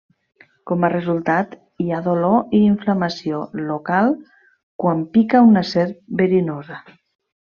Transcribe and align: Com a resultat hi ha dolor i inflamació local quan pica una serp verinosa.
Com 0.69 0.85
a 0.85 0.89
resultat 0.93 1.51
hi 1.83 1.89
ha 1.91 1.99
dolor 2.07 2.55
i 2.59 2.61
inflamació 2.69 3.41
local 3.67 4.09
quan 4.85 5.03
pica 5.17 5.45
una 5.51 5.65
serp 5.73 6.01
verinosa. 6.23 6.83